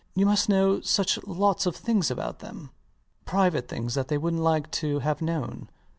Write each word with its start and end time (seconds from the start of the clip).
You 0.15 0.25
must 0.25 0.49
know 0.49 0.81
such 0.81 1.23
lots 1.27 1.67
of 1.67 1.75
things 1.75 2.09
about 2.09 2.39
them 2.39 2.71
private 3.25 3.67
things 3.67 3.93
that 3.93 4.07
they 4.07 4.17
wouldnt 4.17 4.39
like 4.41 4.71
to 4.71 4.97
have 4.97 5.21
known. 5.21 5.69